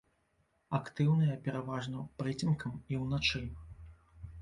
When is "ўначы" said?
3.07-3.47